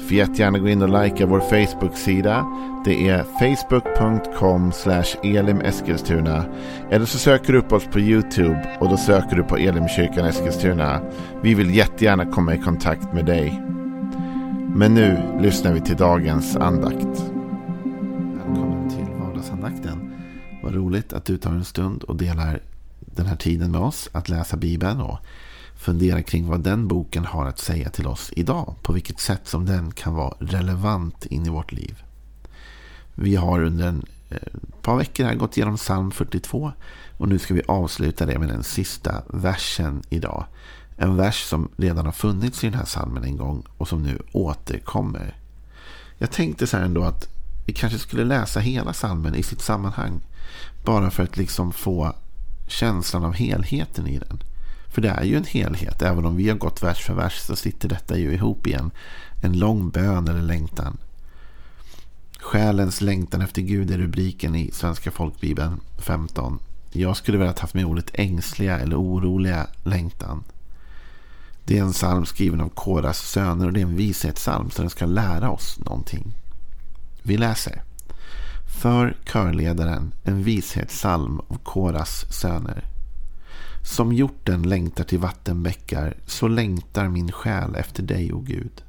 [0.00, 2.46] Får jättegärna gå in och likea vår Facebook-sida.
[2.84, 4.72] Det är facebook.com
[5.22, 6.44] elimeskilstuna.
[6.90, 11.00] Eller så söker du upp oss på YouTube och då söker du på Elimkyrkan Eskilstuna.
[11.42, 13.62] Vi vill jättegärna komma i kontakt med dig.
[14.74, 17.32] Men nu lyssnar vi till dagens andakt.
[18.36, 20.12] Välkommen till vardagsandakten.
[20.62, 22.60] Vad roligt att du tar en stund och delar
[23.00, 25.18] den här tiden med oss att läsa Bibeln och
[25.80, 28.74] fundera kring vad den boken har att säga till oss idag.
[28.82, 32.02] På vilket sätt som den kan vara relevant in i vårt liv.
[33.14, 36.72] Vi har under en ett par veckor här gått igenom psalm 42
[37.18, 40.44] och nu ska vi avsluta det med den sista versen idag.
[40.96, 44.22] En vers som redan har funnits i den här psalmen en gång och som nu
[44.32, 45.34] återkommer.
[46.18, 47.28] Jag tänkte så här ändå att
[47.66, 50.20] vi kanske skulle läsa hela psalmen i sitt sammanhang.
[50.84, 52.14] Bara för att liksom få
[52.68, 54.42] känslan av helheten i den.
[54.90, 56.02] För det är ju en helhet.
[56.02, 58.90] Även om vi har gått vers för vers så sitter detta ju ihop i en,
[59.40, 60.96] en lång bön eller längtan.
[62.40, 66.58] Själens längtan efter Gud är rubriken i Svenska folkbibeln 15.
[66.92, 70.44] Jag skulle vilja haft med ordet ängsliga eller oroliga längtan.
[71.64, 74.90] Det är en psalm skriven av Koras söner och det är en vishetssalm så den
[74.90, 76.34] ska lära oss någonting.
[77.22, 77.82] Vi läser.
[78.82, 82.84] För körledaren en vishetssalm av Koras söner.
[83.82, 88.82] Som hjorten längtar till vattenbäckar så längtar min själ efter dig, o Gud.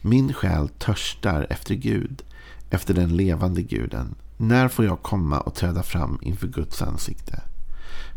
[0.00, 2.22] Min själ törstar efter Gud,
[2.70, 4.14] efter den levande guden.
[4.36, 7.42] När får jag komma och träda fram inför Guds ansikte?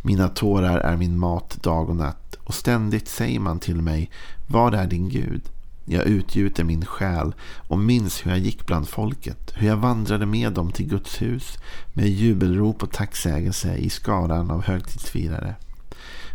[0.02, 4.12] Mina tårar är min mat dag och natt och ständigt säger man till mig,
[4.48, 5.42] var är din Gud?
[5.86, 7.36] Jag utgjuter min själ
[7.68, 11.58] och minns hur jag gick bland folket, hur jag vandrade med dem till Guds hus
[11.94, 15.56] med jubelrop och tacksägelse i skaran av högtidsfirare.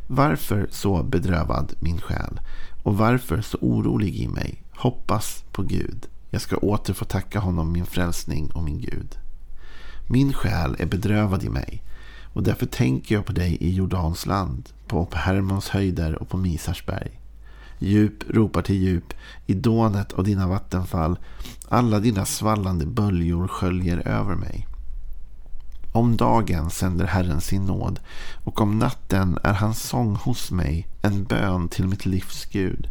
[0.07, 2.41] Varför så bedrövad min själ?
[2.83, 4.63] Och varför så orolig i mig?
[4.71, 6.07] Hoppas på Gud.
[6.31, 9.17] Jag ska åter få tacka honom min frälsning och min Gud.
[10.07, 11.83] Min själ är bedrövad i mig
[12.33, 17.21] och därför tänker jag på dig i Jordans land, på Hermons höjder och på Misarsberg.
[17.79, 19.15] Djup ropar till djup
[19.47, 21.19] i dånet av dina vattenfall.
[21.69, 24.67] Alla dina svallande böljor sköljer över mig.
[25.93, 28.01] Om dagen sänder Herren sin nåd
[28.45, 32.89] och om natten är hans sång hos mig en bön till mitt livs Gud.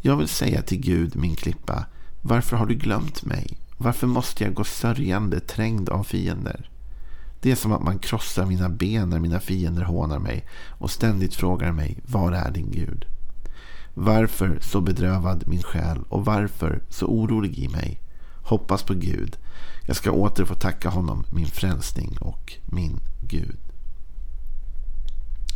[0.00, 1.86] Jag vill säga till Gud, min klippa,
[2.22, 3.58] varför har du glömt mig?
[3.78, 6.70] Varför måste jag gå sörjande, trängd av fiender?
[7.40, 10.46] Det är som att man krossar mina ben när mina fiender hånar mig
[10.78, 13.04] och ständigt frågar mig, var är din Gud?
[13.94, 18.00] Varför så bedrövad min själ och varför så orolig i mig?
[18.46, 19.36] Hoppas på Gud.
[19.86, 23.58] Jag ska åter få tacka honom, min frälsning och min Gud.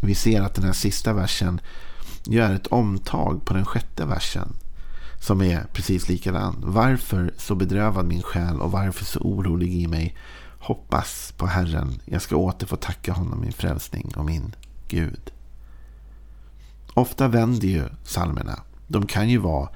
[0.03, 1.61] Vi ser att den här sista versen
[2.25, 4.57] gör ett omtag på den sjätte versen.
[5.21, 6.57] Som är precis likadan.
[6.67, 10.17] Varför så bedrövad min själ och varför så orolig i mig?
[10.59, 12.01] Hoppas på Herren.
[12.05, 14.55] Jag ska åter få tacka honom, min frälsning och min
[14.89, 15.31] Gud.
[16.95, 18.63] Ofta vänder ju psalmerna.
[18.87, 19.69] De kan ju vara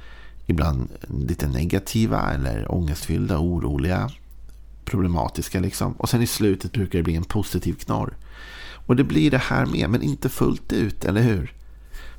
[0.47, 4.10] ibland lite negativa eller ångestfyllda, oroliga,
[4.84, 5.93] problematiska liksom.
[5.93, 8.16] Och sen i slutet brukar det bli en positiv knorr.
[8.87, 11.53] Och det blir det här med, men inte fullt ut, eller hur?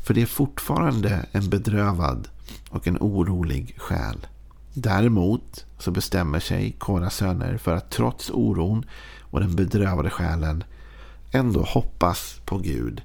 [0.05, 2.27] För det är fortfarande en bedrövad
[2.69, 4.27] och en orolig själ.
[4.73, 8.85] Däremot så bestämmer sig Kora söner för att trots oron
[9.21, 10.63] och den bedrövade själen
[11.31, 13.01] ändå hoppas på Gud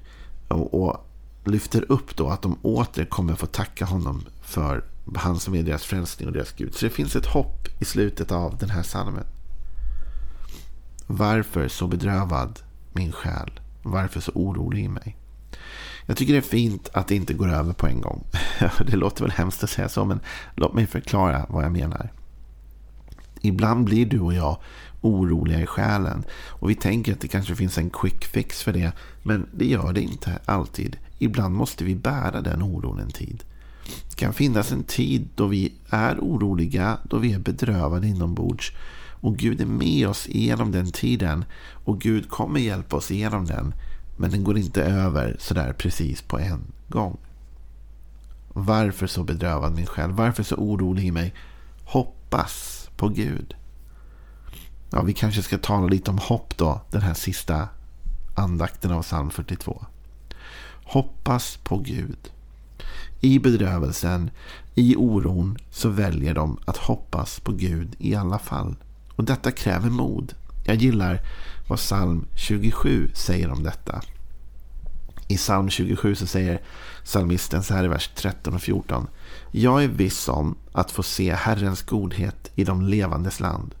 [0.47, 1.07] och, och
[1.43, 4.83] lyfter upp då att de åter kommer få tacka honom för
[5.15, 6.75] han som är deras frälsning och deras Gud.
[6.75, 9.25] Så det finns ett hopp i slutet av den här salmen.
[11.07, 12.59] Varför så bedrövad
[12.93, 13.59] min själ?
[13.83, 15.17] Varför så orolig i mig?
[16.05, 18.23] Jag tycker det är fint att det inte går över på en gång.
[18.87, 20.19] Det låter väl hemskt att säga så, men
[20.55, 22.11] låt mig förklara vad jag menar.
[23.41, 24.57] Ibland blir du och jag
[25.01, 26.23] oroliga i själen.
[26.31, 28.91] Och vi tänker att det kanske finns en quick fix för det.
[29.23, 30.97] Men det gör det inte alltid.
[31.19, 33.43] Ibland måste vi bära den oron en tid.
[34.09, 38.71] Det kan finnas en tid då vi är oroliga, då vi är bedrövade inombords.
[39.21, 41.45] Och Gud är med oss genom den tiden.
[41.85, 43.73] Och Gud kommer hjälpa oss igenom den.
[44.17, 47.17] Men den går inte över sådär precis på en gång.
[48.53, 50.11] Varför så bedrövad min själ?
[50.11, 51.33] Varför så orolig i mig?
[51.83, 53.55] Hoppas på Gud.
[54.89, 57.67] Ja, vi kanske ska tala lite om hopp då, den här sista
[58.35, 59.85] andakten av psalm 42.
[60.83, 62.31] Hoppas på Gud.
[63.21, 64.31] I bedrövelsen,
[64.75, 68.75] i oron, så väljer de att hoppas på Gud i alla fall.
[69.15, 70.33] Och detta kräver mod.
[70.65, 71.21] Jag gillar
[71.67, 74.01] vad psalm 27 säger om detta.
[75.27, 76.61] I psalm 27 så säger
[77.03, 79.07] psalmisten så här i vers 13 och 14.
[79.51, 83.75] Jag är viss om att få se Herrens godhet i de levandes land.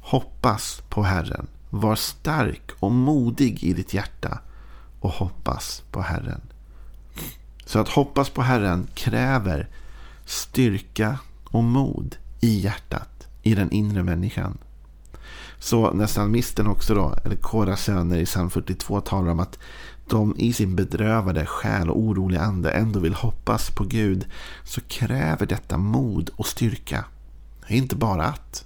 [0.00, 1.46] Hoppas på Herren.
[1.70, 4.40] Var stark och modig i ditt hjärta
[5.00, 6.40] och hoppas på Herren.
[7.68, 9.68] Så att hoppas på Herren kräver
[10.24, 14.58] styrka och mod i hjärtat, i den inre människan.
[15.58, 19.58] Så när psalmisten också då, eller Koras söner i psalm 42 talar om att
[20.06, 24.26] de i sin bedrövade själ och oroliga ande ändå vill hoppas på Gud
[24.64, 27.04] så kräver detta mod och styrka.
[27.68, 28.64] Inte bara att.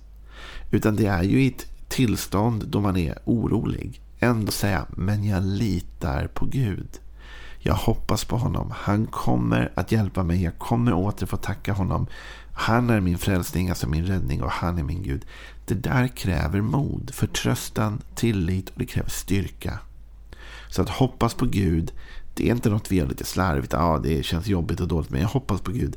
[0.70, 4.00] Utan det är ju i ett tillstånd då man är orolig.
[4.18, 7.01] Ändå säga, men jag litar på Gud.
[7.64, 8.72] Jag hoppas på honom.
[8.76, 10.42] Han kommer att hjälpa mig.
[10.42, 12.06] Jag kommer åter få tacka honom.
[12.54, 15.26] Han är min frälsning, alltså min räddning och han är min Gud.
[15.66, 19.78] Det där kräver mod, förtröstan, tillit och det kräver styrka.
[20.68, 21.92] Så att hoppas på Gud,
[22.34, 23.72] det är inte något vi gör lite slarvigt.
[23.72, 25.96] Ja, det känns jobbigt och dåligt, men jag hoppas på Gud.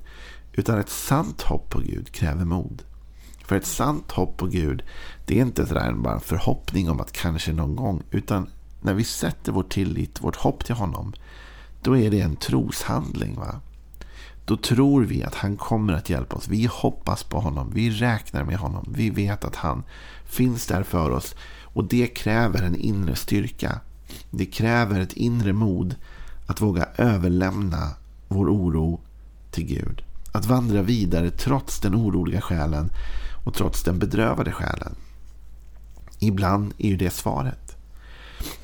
[0.53, 2.83] Utan ett sant hopp på Gud kräver mod.
[3.45, 4.83] För ett sant hopp på Gud,
[5.25, 8.03] det är inte sådär bara en förhoppning om att kanske någon gång.
[8.11, 8.49] Utan
[8.81, 11.13] när vi sätter vår tillit, vårt hopp till honom,
[11.85, 13.35] då är det en troshandling.
[13.35, 13.61] va?
[14.45, 16.47] Då tror vi att han kommer att hjälpa oss.
[16.47, 17.71] Vi hoppas på honom.
[17.73, 18.85] Vi räknar med honom.
[18.95, 19.83] Vi vet att han
[20.25, 21.35] finns där för oss.
[21.61, 23.79] Och det kräver en inre styrka.
[24.29, 25.95] Det kräver ett inre mod
[26.45, 27.89] att våga överlämna
[28.27, 28.99] vår oro
[29.51, 30.03] till Gud.
[30.31, 32.89] Att vandra vidare trots den oroliga själen
[33.45, 34.95] och trots den bedrövade själen.
[36.19, 37.64] Ibland är ju det svaret.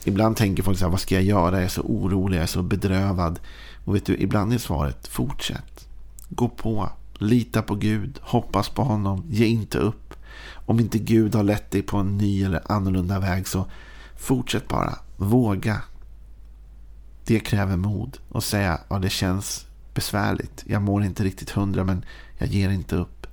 [0.03, 1.55] Ibland tänker folk så här, vad ska jag göra?
[1.55, 3.39] Jag är så orolig, jag är så bedrövad.
[3.85, 5.87] Och vet du, ibland är svaret, fortsätt.
[6.29, 10.13] Gå på, lita på Gud, hoppas på honom, ge inte upp.
[10.65, 13.65] Om inte Gud har lett dig på en ny eller annorlunda väg så
[14.17, 14.95] fortsätt bara.
[15.17, 15.81] Våga.
[17.25, 20.63] Det kräver mod och säga ja, det känns besvärligt.
[20.67, 22.05] Jag mår inte riktigt hundra men
[22.37, 23.27] jag ger inte upp.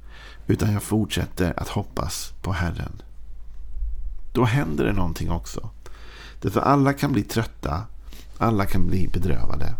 [0.46, 3.02] Utan jag fortsätter att hoppas på Herren.
[4.32, 5.70] Då händer det någonting också.
[6.40, 7.82] Därför alla kan bli trötta.
[8.38, 9.74] Alla kan bli bedrövade.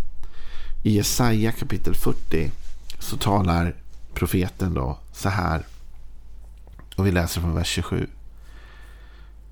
[0.83, 2.51] I Jesaja kapitel 40
[2.99, 3.75] så talar
[4.15, 5.67] profeten då så här.
[6.97, 8.07] Och vi läser från vers 27.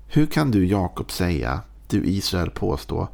[0.07, 3.07] Hur kan du Jakob säga, du Israel påstå,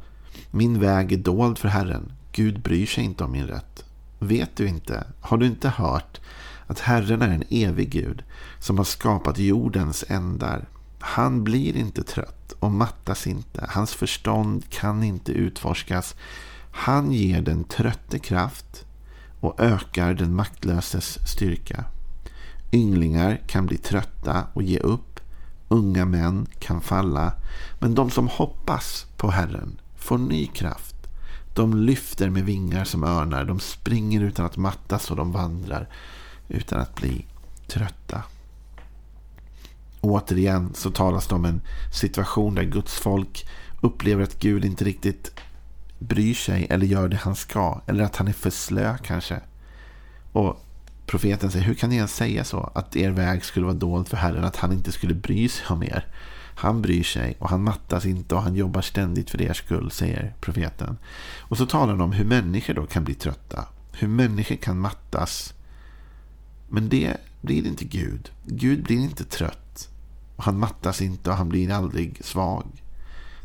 [0.50, 3.84] min väg är dold för Herren, Gud bryr sig inte om min rätt.
[4.18, 6.20] Vet du inte, har du inte hört
[6.66, 8.22] att Herren är en evig Gud
[8.58, 10.68] som har skapat jordens ändar.
[11.06, 13.66] Han blir inte trött och mattas inte.
[13.68, 16.14] Hans förstånd kan inte utforskas.
[16.70, 18.84] Han ger den trötte kraft
[19.40, 21.84] och ökar den maktlöses styrka.
[22.72, 25.20] Ynglingar kan bli trötta och ge upp.
[25.68, 27.32] Unga män kan falla.
[27.78, 30.96] Men de som hoppas på Herren får ny kraft.
[31.54, 33.44] De lyfter med vingar som örnar.
[33.44, 35.88] De springer utan att mattas och de vandrar
[36.48, 37.26] utan att bli
[37.66, 38.22] trötta.
[40.04, 41.60] Återigen så talas det om en
[41.92, 43.46] situation där Guds folk
[43.80, 45.40] upplever att Gud inte riktigt
[45.98, 47.80] bryr sig eller gör det han ska.
[47.86, 49.40] Eller att han är för slö kanske.
[50.32, 50.64] Och
[51.06, 52.70] profeten säger, hur kan ni ens säga så?
[52.74, 55.82] Att er väg skulle vara dold för Herren, att han inte skulle bry sig om
[55.82, 56.06] er.
[56.56, 60.34] Han bryr sig och han mattas inte och han jobbar ständigt för er skull, säger
[60.40, 60.98] profeten.
[61.40, 63.64] Och så talar han om hur människor då kan bli trötta.
[63.92, 65.54] Hur människor kan mattas.
[66.68, 68.30] Men det blir inte Gud.
[68.44, 69.63] Gud blir inte trött.
[70.36, 72.66] Och han mattas inte och han blir aldrig svag.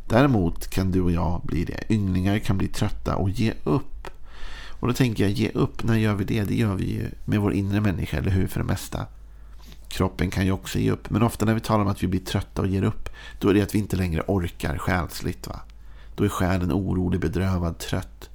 [0.08, 1.84] Däremot kan du och jag bli det.
[1.89, 4.10] Ynglingar kan bli trötta och ge upp.
[4.79, 6.43] Och då tänker jag, ge upp, när gör vi det?
[6.43, 8.48] Det gör vi ju med vår inre människa, eller hur?
[8.48, 9.05] För det mesta.
[9.88, 11.10] Kroppen kan ju också ge upp.
[11.10, 13.53] Men ofta när vi talar om att vi blir trötta och ger upp, då är
[13.53, 15.48] det att vi inte längre orkar själsligt.
[15.48, 15.60] Va?
[16.15, 18.29] Då är själen orolig, bedrövad, trött.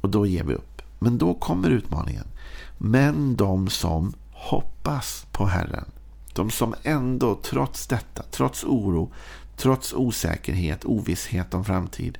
[0.00, 0.82] Och då ger vi upp.
[0.98, 2.26] Men då kommer utmaningen.
[2.78, 5.84] Men de som hoppas på Herren,
[6.40, 9.12] de som ändå trots detta, trots oro,
[9.56, 12.18] trots osäkerhet, ovisshet om framtid,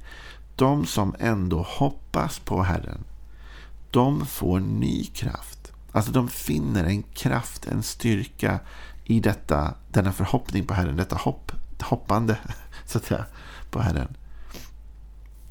[0.56, 3.04] de som ändå hoppas på Herren,
[3.90, 5.72] de får ny kraft.
[5.92, 8.60] Alltså de finner en kraft, en styrka
[9.04, 12.38] i detta, denna förhoppning på Herren, detta hopp, hoppande
[12.86, 13.24] så att säga,
[13.70, 14.16] på Herren.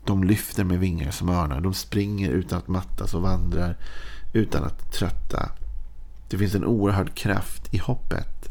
[0.06, 3.78] De lyfter med vingar som örnar, de springer utan att mattas och vandrar
[4.34, 5.50] utan att trötta.
[6.30, 8.49] Det finns en oerhörd kraft i hoppet.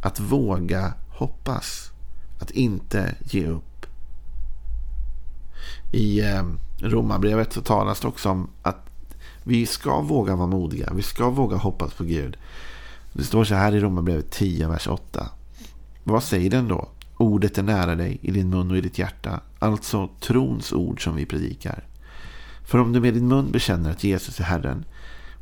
[0.00, 1.90] Att våga hoppas.
[2.40, 3.86] Att inte ge upp.
[5.92, 6.42] I eh,
[6.80, 8.90] Romarbrevet så talas det också om att
[9.42, 10.92] vi ska våga vara modiga.
[10.94, 12.36] Vi ska våga hoppas på Gud.
[13.12, 15.28] Det står så här i Romarbrevet 10, vers 8.
[16.04, 16.88] Vad säger den då?
[17.16, 19.40] Ordet är nära dig, i din mun och i ditt hjärta.
[19.58, 21.84] Alltså trons ord som vi predikar.
[22.64, 24.84] För om du med din mun bekänner att Jesus är Herren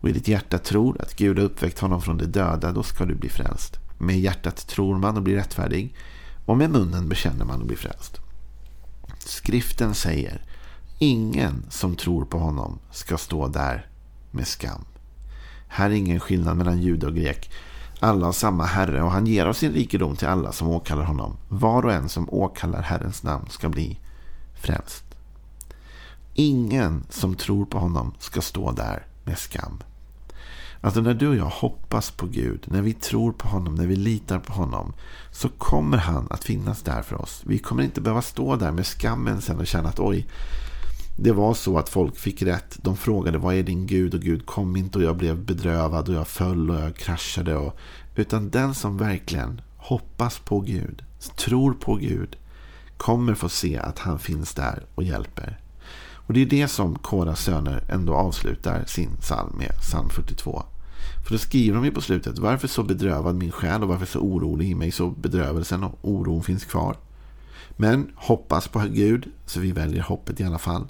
[0.00, 3.04] och i ditt hjärta tror att Gud har uppväckt honom från de döda, då ska
[3.04, 3.85] du bli frälst.
[3.98, 5.94] Med hjärtat tror man och blir rättfärdig
[6.46, 8.20] och med munnen bekänner man och blir frälst.
[9.18, 10.44] Skriften säger,
[10.98, 13.86] ingen som tror på honom ska stå där
[14.30, 14.84] med skam.
[15.68, 17.50] Här är ingen skillnad mellan jude och grek.
[18.00, 21.36] Alla har samma Herre och han ger av sin rikedom till alla som åkallar honom.
[21.48, 23.98] Var och en som åkallar Herrens namn ska bli
[24.54, 25.04] frälst.
[26.34, 29.82] Ingen som tror på honom ska stå där med skam.
[30.80, 33.96] Alltså när du och jag hoppas på Gud, när vi tror på honom, när vi
[33.96, 34.92] litar på honom,
[35.30, 37.42] så kommer han att finnas där för oss.
[37.46, 40.26] Vi kommer inte behöva stå där med skammen sen och känna att oj,
[41.16, 42.78] det var så att folk fick rätt.
[42.82, 46.14] De frågade vad är din Gud och Gud kom inte och jag blev bedrövad och
[46.14, 47.56] jag föll och jag kraschade.
[47.56, 47.76] Och,
[48.14, 51.04] utan den som verkligen hoppas på Gud,
[51.36, 52.36] tror på Gud,
[52.96, 55.60] kommer få se att han finns där och hjälper.
[56.26, 60.62] Och det är det som Koras söner ändå avslutar sin psalm med, psalm 42.
[61.24, 64.18] För då skriver de ju på slutet, varför så bedrövad min själ och varför så
[64.18, 66.96] orolig i mig så bedrövelsen och oron finns kvar.
[67.76, 70.86] Men hoppas på Gud, så vi väljer hoppet i alla fall.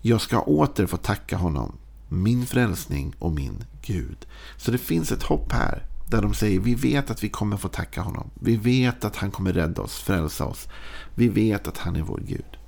[0.00, 1.76] Jag ska åter få tacka honom,
[2.08, 4.26] min frälsning och min Gud.
[4.56, 7.68] Så det finns ett hopp här där de säger vi vet att vi kommer få
[7.68, 8.30] tacka honom.
[8.40, 10.68] Vi vet att han kommer rädda oss, frälsa oss.
[11.14, 12.58] Vi vet att han är vår Gud.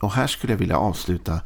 [0.00, 1.40] Och här skulle jag vilja avsluta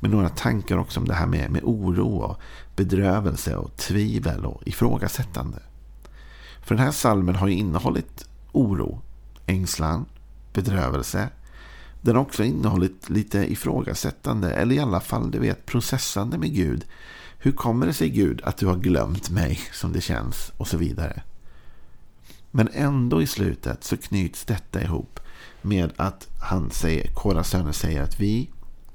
[0.00, 2.40] med några tankar också om det här med, med oro och
[2.76, 5.58] bedrövelse och tvivel och ifrågasättande.
[6.62, 9.00] För den här salmen har ju innehållit oro,
[9.46, 10.06] ängslan,
[10.52, 11.28] bedrövelse.
[12.00, 16.84] Den har också innehållit lite ifrågasättande, eller i alla fall du vet, processande med Gud.
[17.38, 20.76] Hur kommer det sig Gud att du har glömt mig som det känns och så
[20.76, 21.22] vidare.
[22.50, 25.20] Men ändå i slutet så knyts detta ihop
[25.66, 28.50] med att han säger, Koras söner säger att vi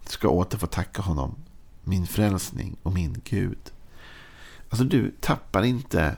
[0.05, 1.35] ska åter få tacka honom,
[1.83, 3.71] min frälsning och min Gud.
[4.69, 6.15] Alltså du tappar inte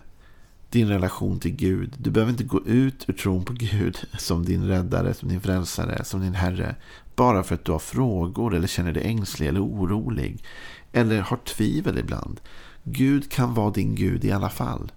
[0.69, 1.93] din relation till Gud.
[1.97, 6.03] Du behöver inte gå ut ur tron på Gud som din räddare, som din frälsare,
[6.03, 6.75] som din Herre.
[7.15, 10.43] Bara för att du har frågor eller känner dig ängslig eller orolig.
[10.91, 12.39] Eller har tvivel ibland.
[12.83, 14.91] Gud kan vara din Gud i alla fall.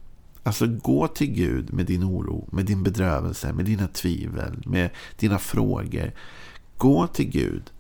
[0.46, 5.38] Alltså gå till Gud med din oro, med din bedrövelse, med dina tvivel, med dina
[5.38, 6.12] frågor.
[6.76, 7.70] Gå till Gud.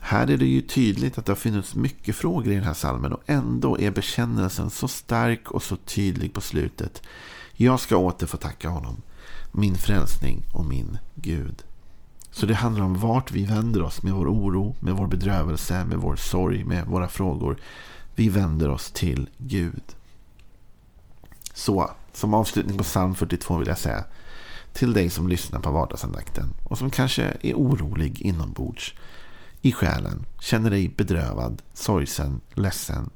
[0.00, 3.12] Här är det ju tydligt att det har funnits mycket frågor i den här salmen
[3.12, 7.02] och ändå är bekännelsen så stark och så tydlig på slutet.
[7.52, 9.02] Jag ska åter få tacka honom,
[9.52, 11.62] min frälsning och min Gud.
[12.30, 15.98] Så det handlar om vart vi vänder oss med vår oro, med vår bedrövelse, med
[15.98, 17.56] vår sorg, med våra frågor.
[18.14, 19.82] Vi vänder oss till Gud.
[21.54, 24.04] Så, som avslutning på psalm 42 vill jag säga
[24.72, 28.94] till dig som lyssnar på vardagsandakten och som kanske är orolig inombords
[29.62, 33.10] i själen, känner dig bedrövad, sorgsen, ledsen,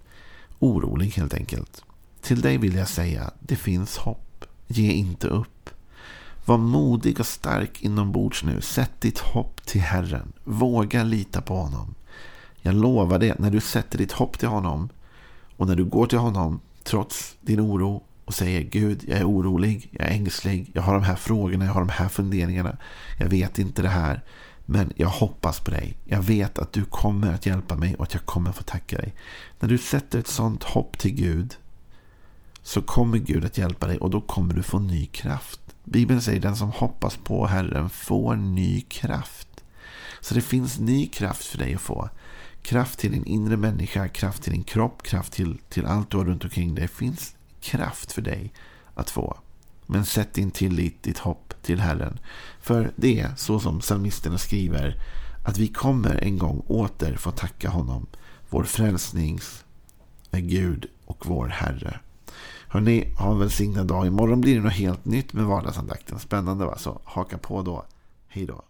[0.58, 1.84] orolig helt enkelt.
[2.20, 4.44] Till dig vill jag säga, det finns hopp.
[4.66, 5.70] Ge inte upp.
[6.44, 8.60] Var modig och stark inombords nu.
[8.60, 10.32] Sätt ditt hopp till Herren.
[10.44, 11.94] Våga lita på honom.
[12.60, 14.88] Jag lovar det, när du sätter ditt hopp till honom
[15.56, 19.88] och när du går till honom trots din oro och säger Gud, jag är orolig,
[19.92, 22.76] jag är ängslig, jag har de här frågorna, jag har de här funderingarna.
[23.18, 24.22] Jag vet inte det här,
[24.66, 25.96] men jag hoppas på dig.
[26.04, 28.96] Jag vet att du kommer att hjälpa mig och att jag kommer att få tacka
[28.96, 29.14] dig.
[29.60, 31.56] När du sätter ett sånt hopp till Gud
[32.62, 35.60] så kommer Gud att hjälpa dig och då kommer du få ny kraft.
[35.84, 39.64] Bibeln säger den som hoppas på Herren får ny kraft.
[40.20, 42.08] Så det finns ny kraft för dig att få.
[42.62, 46.24] Kraft till din inre människa, kraft till din kropp, kraft till, till allt du har
[46.24, 46.82] runt omkring dig.
[46.82, 48.52] Det finns kraft för dig
[48.94, 49.38] att få.
[49.86, 52.18] Men sätt din tillit, ditt hopp till Herren.
[52.60, 54.96] För det är så som psalmisterna skriver
[55.44, 58.06] att vi kommer en gång åter få tacka honom,
[58.50, 59.64] vår frälsnings
[60.30, 62.00] eh, Gud och vår Herre.
[62.68, 64.06] Hörrni, ha en välsignad dag.
[64.06, 66.18] Imorgon blir det något helt nytt med vardagsandakten.
[66.18, 66.78] Spännande va?
[66.78, 67.84] Så haka på då.
[68.28, 68.62] Hej då.